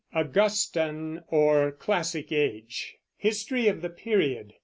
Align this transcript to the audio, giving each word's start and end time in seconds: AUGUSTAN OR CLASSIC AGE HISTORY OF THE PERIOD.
AUGUSTAN 0.15 1.23
OR 1.27 1.71
CLASSIC 1.73 2.31
AGE 2.31 2.95
HISTORY 3.17 3.67
OF 3.67 3.83
THE 3.83 3.91
PERIOD. 3.91 4.55